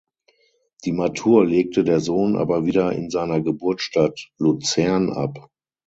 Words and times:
Die 0.83 0.93
Matur 0.93 1.45
legte 1.45 1.83
der 1.83 1.99
Sohn 1.99 2.35
aber 2.35 2.65
wieder 2.65 2.91
in 2.91 3.11
seiner 3.11 3.39
Geburtsstadt 3.39 4.31
Luzern 4.39 5.11
ab. 5.13 5.49